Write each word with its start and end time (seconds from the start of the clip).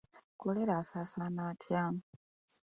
Kkolera 0.33 0.73
asaasaana 0.81 1.41
atya? 1.51 1.83